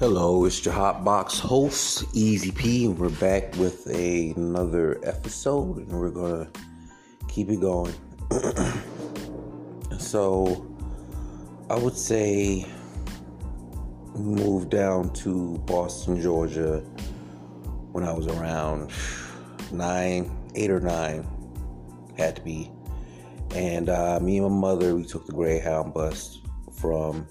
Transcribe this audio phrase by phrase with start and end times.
[0.00, 5.76] Hello, it's your Hot Box host, Easy P, and we're back with a, another episode,
[5.76, 6.48] and we're gonna
[7.28, 7.92] keep it going.
[9.98, 10.66] so,
[11.68, 12.64] I would say
[14.14, 16.78] moved down to Boston, Georgia,
[17.92, 18.92] when I was around
[19.70, 21.28] nine, eight or nine,
[22.16, 22.70] had to be.
[23.54, 26.40] And uh, me and my mother, we took the Greyhound bus
[26.72, 27.26] from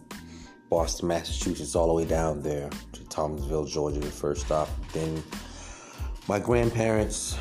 [0.70, 4.70] Boston, Massachusetts, all the way down there to Thomasville, Georgia, the first stop.
[4.94, 5.24] Then
[6.28, 7.38] my grandparents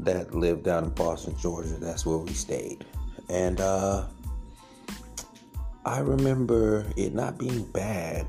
[0.00, 2.84] that lived down in Boston, Georgia, that's where we stayed.
[3.28, 4.06] And uh,
[5.84, 8.26] I remember it not being bad,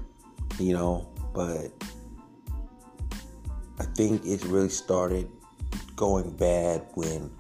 [0.60, 1.72] you know, but
[3.80, 5.30] I think it really started
[5.96, 7.32] going bad when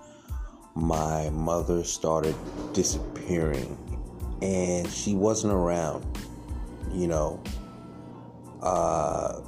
[0.75, 2.35] my mother started
[2.73, 3.77] disappearing
[4.41, 6.05] and she wasn't around
[6.93, 7.41] you know,
[8.61, 9.41] uh,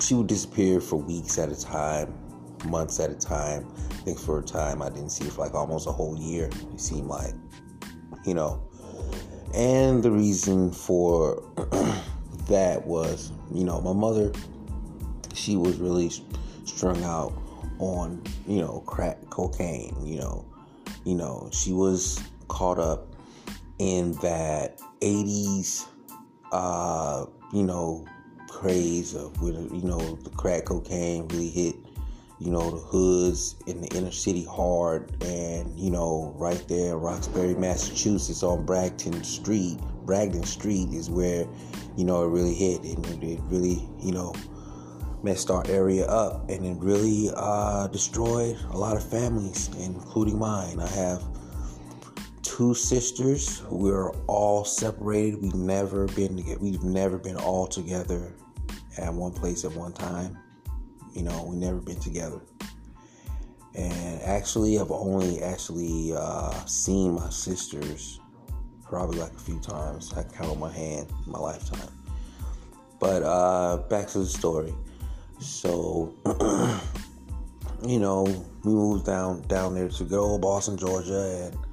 [0.00, 2.14] she would disappear for weeks at a time,
[2.66, 3.66] months at a time.
[3.90, 6.48] I think for a time I didn't see her for like almost a whole year.
[6.72, 7.34] It seemed like,
[8.24, 8.62] you know.
[9.54, 11.42] And the reason for
[12.48, 14.32] that was, you know, my mother,
[15.34, 16.10] she was really
[16.64, 17.32] strung out
[17.78, 20.44] on, you know, crack cocaine, you know.
[21.04, 23.14] You know, she was caught up
[23.78, 25.86] in that 80s
[26.56, 28.04] uh, you know,
[28.48, 31.76] craze of when you know the crack cocaine really hit,
[32.38, 37.54] you know, the hoods in the inner city hard, and you know, right there, Roxbury,
[37.54, 41.46] Massachusetts, on Bragton Street, Bragton Street is where,
[41.96, 44.34] you know, it really hit, and it really, you know,
[45.22, 50.80] messed our area up, and it really uh, destroyed a lot of families, including mine.
[50.80, 51.22] I have
[52.56, 53.62] two sisters.
[53.68, 55.42] We're all separated.
[55.42, 56.58] We've never been together.
[56.58, 58.32] We've never been all together
[58.96, 60.38] at one place at one time.
[61.12, 62.40] You know, we never been together.
[63.74, 68.20] And actually, I've only actually uh, seen my sisters
[68.82, 70.14] probably like a few times.
[70.14, 71.92] I count on my hand in my lifetime.
[72.98, 74.72] But uh, back to the story.
[75.40, 76.14] So,
[77.86, 78.22] you know,
[78.64, 81.65] we moved down down there to old Boston, Georgia, and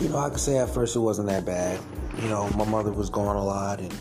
[0.00, 1.80] you know, I could say at first it wasn't that bad.
[2.22, 3.94] You know, my mother was gone a lot, and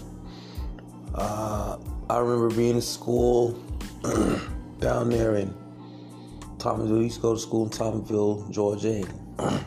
[1.16, 1.78] uh,
[2.10, 3.54] I remember being in school
[4.80, 5.54] down there in
[6.60, 6.98] Thomasville.
[6.98, 9.04] We used to go to school in Thomasville, Georgia.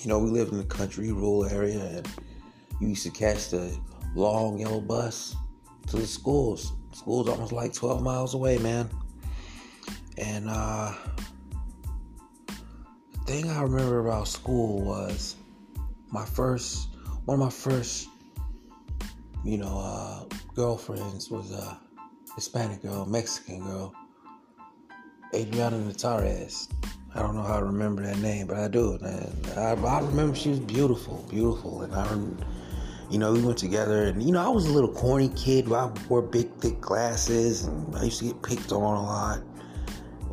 [0.00, 2.08] You know, we lived in the country, rural area, and
[2.80, 3.76] you used to catch the
[4.14, 5.34] long yellow bus
[5.88, 6.72] to the schools.
[6.92, 8.88] School's almost like 12 miles away, man.
[10.16, 10.94] And uh,
[13.28, 15.36] thing I remember about school was
[16.10, 16.88] my first,
[17.26, 18.08] one of my first,
[19.44, 20.24] you know, uh,
[20.54, 21.78] girlfriends was a
[22.36, 23.92] Hispanic girl, Mexican girl,
[25.34, 26.72] Adriana Natares.
[27.14, 28.98] I don't know how to remember that name, but I do.
[29.02, 31.82] And I, I remember she was beautiful, beautiful.
[31.82, 32.10] And I,
[33.10, 35.70] you know, we went together, and you know, I was a little corny kid.
[35.70, 39.42] I wore big, thick glasses, and I used to get picked on a lot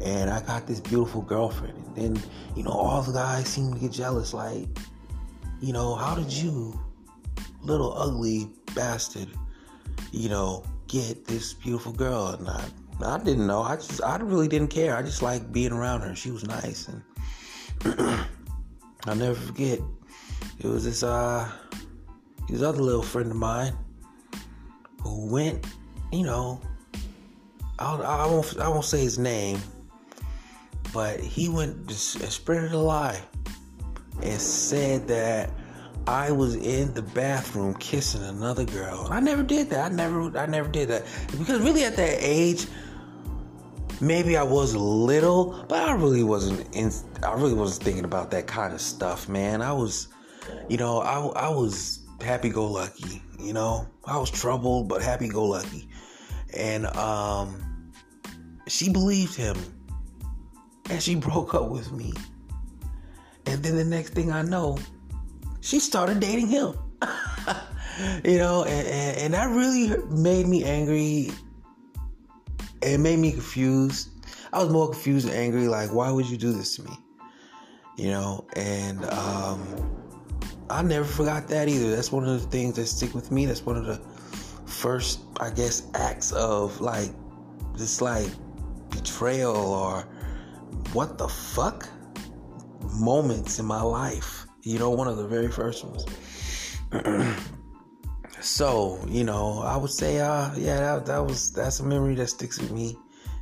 [0.03, 1.77] and I got this beautiful girlfriend.
[1.77, 2.23] And then,
[2.55, 4.33] you know, all the guys seem to get jealous.
[4.33, 4.67] Like,
[5.61, 6.79] you know, how did you,
[7.61, 9.29] little ugly bastard,
[10.11, 12.27] you know, get this beautiful girl?
[12.27, 12.65] And I,
[13.03, 13.61] I didn't know.
[13.61, 14.95] I just, I really didn't care.
[14.95, 16.15] I just liked being around her.
[16.15, 17.99] She was nice, and
[19.05, 19.79] I'll never forget.
[20.59, 21.49] It was this, uh,
[22.49, 23.75] this other little friend of mine
[25.01, 25.65] who went,
[26.11, 26.61] you know,
[27.77, 29.59] I, I won't, I won't say his name
[30.95, 33.19] but he went and spread a lie
[34.23, 35.51] and said that
[36.07, 39.05] I was in the bathroom kissing another girl.
[39.11, 39.91] I never did that.
[39.91, 41.03] I never I never did that.
[41.31, 42.67] Because really at that age,
[43.99, 48.47] maybe I was little, but I really wasn't in I really wasn't thinking about that
[48.47, 49.61] kind of stuff, man.
[49.61, 50.07] I was
[50.69, 53.85] you know, I I was happy go lucky, you know.
[54.05, 55.89] I was troubled but happy go lucky.
[56.55, 57.91] And um
[58.65, 59.57] she believed him
[60.89, 62.13] and she broke up with me.
[63.45, 64.77] And then the next thing I know,
[65.61, 66.73] she started dating him.
[68.23, 71.31] you know, and, and, and, that really made me angry.
[72.81, 74.09] It made me confused.
[74.53, 76.97] I was more confused and angry, like, why would you do this to me?
[77.97, 79.63] You know, and um,
[80.69, 81.95] I never forgot that either.
[81.95, 83.45] That's one of the things that stick with me.
[83.45, 84.01] That's one of the
[84.65, 87.11] first, I guess, acts of like,
[87.75, 88.29] this, like
[88.89, 90.07] betrayal or
[90.95, 91.89] what the fuck
[92.93, 94.45] moments in my life.
[94.63, 96.05] You know, one of the very first ones.
[98.39, 102.27] so you know, I would say, uh, yeah, that, that was that's a memory that
[102.27, 102.97] sticks with me.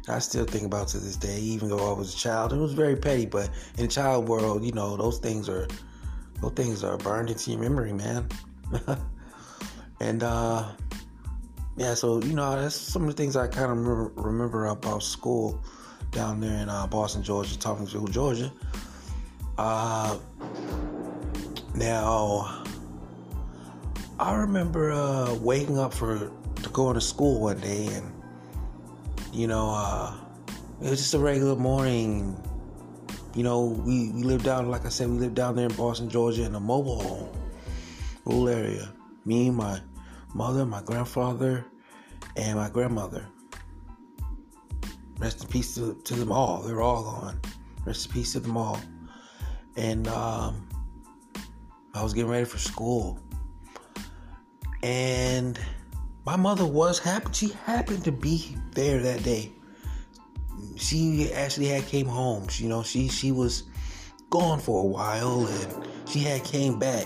[0.09, 2.51] I still think about to this day, even though I was a child.
[2.51, 5.67] It was very petty, but in the child world, you know, those things are
[6.41, 8.27] those things are burned into your memory, man.
[10.01, 10.71] and uh,
[11.77, 15.03] yeah, so you know, that's some of the things I kind of remember, remember about
[15.03, 15.63] school
[16.13, 18.51] down there in uh, Boston, Georgia, Toppingville, Georgia.
[19.57, 20.17] Uh,
[21.75, 22.63] now,
[24.19, 26.31] I remember uh, waking up for
[26.61, 28.11] to go to school one day, and
[29.33, 30.15] you know, uh,
[30.81, 32.37] it was just a regular morning.
[33.35, 36.07] You know, we, we lived down, like I said, we lived down there in Boston,
[36.09, 37.29] Georgia, in a mobile home,
[38.25, 38.93] rural area.
[39.25, 39.81] Me, my
[40.35, 41.65] mother, my grandfather,
[42.35, 43.25] and my grandmother.
[45.17, 46.61] Rest in peace to, to them all.
[46.61, 47.39] They're all gone.
[47.85, 48.79] Rest in peace to them all.
[49.75, 50.67] And um,
[51.93, 53.19] I was getting ready for school.
[54.81, 55.59] And
[56.25, 57.27] my mother was happy.
[57.33, 59.51] She happened to be there that day.
[60.75, 62.47] She actually had came home.
[62.57, 63.63] You know, she she was
[64.29, 67.05] gone for a while, and she had came back,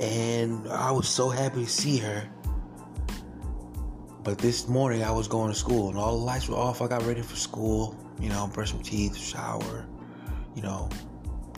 [0.00, 2.28] and I was so happy to see her.
[4.22, 6.82] But this morning I was going to school, and all the lights were off.
[6.82, 7.96] I got ready for school.
[8.20, 9.86] You know, brush my teeth, shower.
[10.54, 10.90] You know,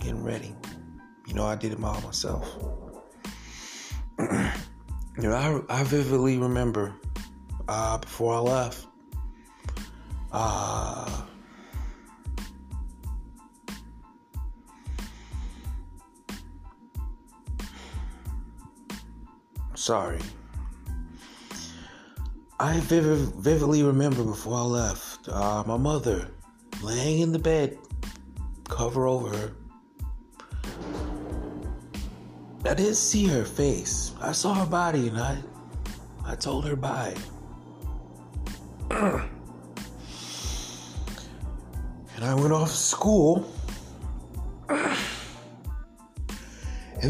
[0.01, 0.55] getting ready.
[1.27, 2.49] You know, I did it all myself.
[5.21, 6.95] You know, I, I vividly remember
[7.69, 8.87] uh, before I left.
[10.33, 11.23] Uh,
[19.75, 20.19] sorry.
[22.63, 26.29] I vivid, vividly remember before I left uh, my mother
[26.81, 27.77] laying in the bed,
[28.69, 29.53] cover over her,
[32.65, 34.15] I didn't see her face.
[34.21, 35.39] I saw her body and I
[36.25, 37.17] I told her bye.
[38.91, 39.25] and
[42.23, 43.53] I went off to school.
[44.69, 44.95] and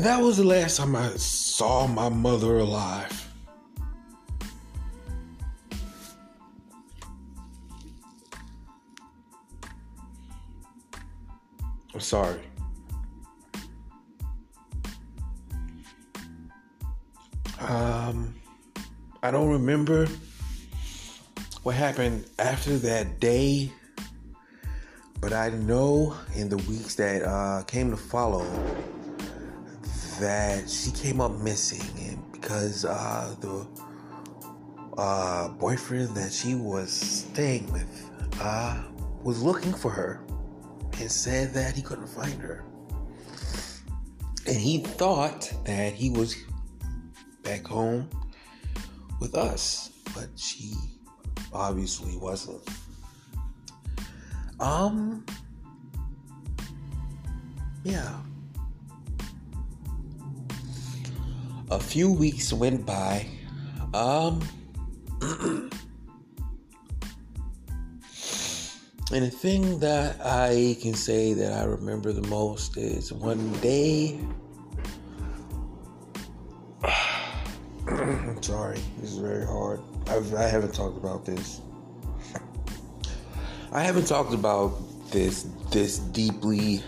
[0.02, 3.21] that was the last time I saw my mother alive.
[11.94, 12.40] I'm sorry.
[17.60, 18.34] Um,
[19.22, 20.08] I don't remember
[21.62, 23.70] what happened after that day,
[25.20, 28.44] but I know in the weeks that uh, came to follow
[30.18, 33.66] that she came up missing, and because uh, the
[34.98, 38.10] uh, boyfriend that she was staying with
[38.40, 38.82] uh,
[39.22, 40.24] was looking for her
[41.00, 42.64] and said that he couldn't find her.
[44.46, 46.36] And he thought that he was
[47.42, 48.08] back home
[49.20, 50.74] with us, but she
[51.52, 52.60] obviously wasn't.
[54.58, 55.24] Um,
[57.84, 58.18] yeah.
[61.70, 63.26] A few weeks went by.
[63.94, 64.40] Um,
[69.12, 74.18] and the thing that I can say that I remember the most is one day
[77.88, 78.80] I'm sorry.
[78.98, 79.80] This is very hard.
[80.08, 81.60] I've, I haven't talked about this.
[83.72, 84.72] I haven't talked about
[85.10, 86.82] this this deeply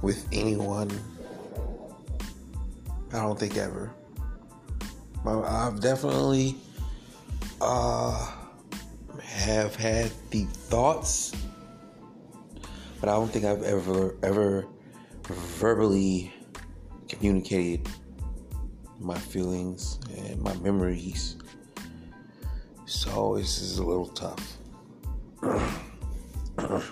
[0.00, 0.90] with anyone.
[3.12, 3.94] I don't think ever.
[5.24, 6.56] I've definitely
[7.60, 8.32] uh,
[9.42, 11.32] have had the thoughts,
[13.00, 14.68] but I don't think I've ever ever
[15.24, 16.32] verbally
[17.08, 17.88] communicated
[19.00, 21.36] my feelings and my memories.
[22.86, 24.58] So this is a little tough.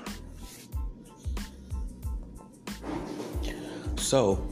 [3.96, 4.44] so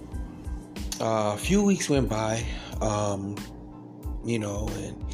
[1.00, 2.47] uh, a few weeks went by,
[2.81, 3.35] um,
[4.25, 5.05] you know, and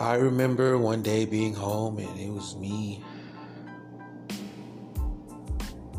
[0.00, 3.02] I remember one day being home and it was me,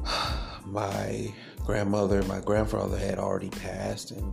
[0.65, 1.33] my
[1.65, 4.31] grandmother, my grandfather had already passed, and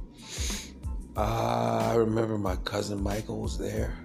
[1.16, 3.98] uh, I remember my cousin Michael was there.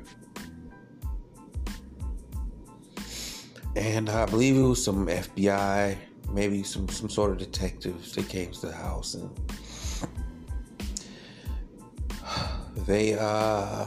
[3.76, 5.96] And I believe it was some FBI,
[6.32, 9.30] maybe some, some sort of detectives that came to the house and
[12.88, 13.86] they uh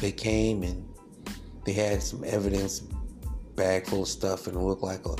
[0.00, 0.88] they came and
[1.64, 2.80] they had some evidence
[3.54, 5.16] bag full of stuff and it looked like a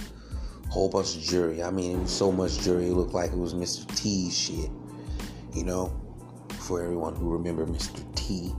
[0.71, 1.62] whole bunch of jury.
[1.62, 3.87] I mean, it was so much jury, it looked like it was Mr.
[3.97, 4.71] T shit,
[5.54, 5.95] you know,
[6.61, 8.02] for everyone who remember Mr.
[8.14, 8.52] T.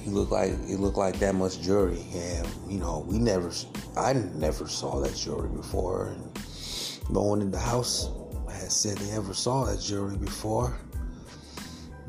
[0.00, 3.52] He looked like it looked like that much jury, and you know we never,
[3.96, 6.08] I never saw that jury before.
[6.08, 8.10] And no one in the house
[8.50, 10.78] had said they ever saw that jury before,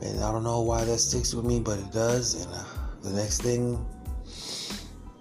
[0.01, 2.45] and I don't know why that sticks with me, but it does.
[2.45, 2.63] And uh,
[3.01, 3.85] the next thing,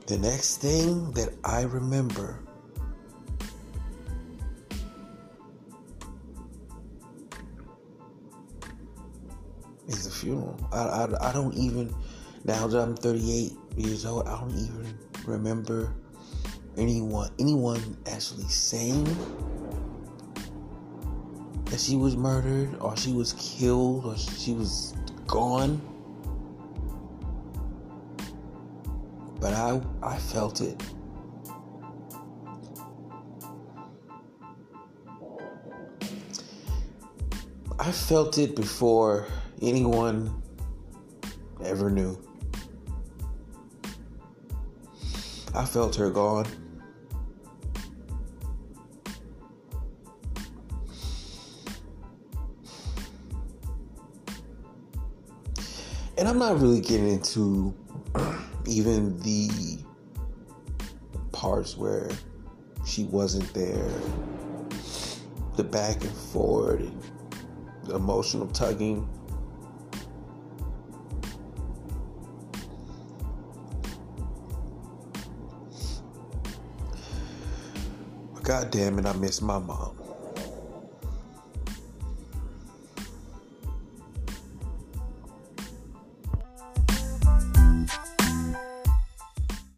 [0.07, 2.39] the next thing that I remember
[9.89, 10.59] is the funeral.
[10.73, 11.95] I, I, I don't even,
[12.45, 15.93] now that I'm 38 years old, I don't even remember
[16.79, 19.05] anyone anyone actually saying
[21.71, 24.95] that she was murdered or she was killed or she was
[25.27, 25.81] gone.
[29.41, 30.83] But I I felt it.
[37.79, 39.27] I felt it before
[39.63, 40.43] anyone
[41.65, 42.19] ever knew.
[45.55, 46.47] I felt her gone.
[56.19, 57.73] And I'm not really getting into
[58.67, 59.79] even the
[61.31, 62.11] parts where
[62.85, 63.89] she wasn't there,
[65.57, 67.03] the back and forth, and
[67.85, 69.09] the emotional tugging.
[78.43, 79.98] God damn it, I miss my mom.